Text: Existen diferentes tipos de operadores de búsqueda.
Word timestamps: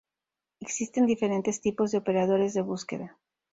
Existen 0.61 1.05
diferentes 1.05 1.61
tipos 1.61 1.91
de 1.91 1.99
operadores 1.99 2.55
de 2.55 2.63
búsqueda. 2.63 3.19